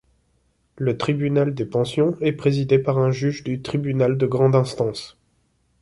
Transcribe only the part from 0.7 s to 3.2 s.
Le tribunal des pensions est présidé par un